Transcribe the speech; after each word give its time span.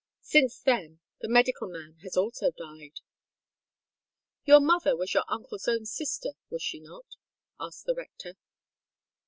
Since 0.23 0.59
then 0.61 0.99
the 1.19 1.27
medical 1.29 1.67
man 1.67 1.97
has 2.01 2.17
also 2.17 2.49
died." 2.49 3.01
"Your 4.45 4.59
mother 4.59 4.97
was 4.97 5.13
your 5.13 5.25
uncle's 5.27 5.67
own 5.67 5.85
sister, 5.85 6.29
was 6.49 6.63
she 6.63 6.79
not?" 6.79 7.05
asked 7.59 7.85
the 7.85 7.93
rector. 7.93 8.33